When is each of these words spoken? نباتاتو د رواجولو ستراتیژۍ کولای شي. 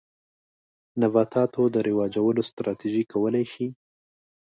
نباتاتو 1.01 1.61
د 1.73 1.77
رواجولو 1.87 2.41
ستراتیژۍ 2.49 3.03
کولای 3.13 3.45
شي. 3.53 3.67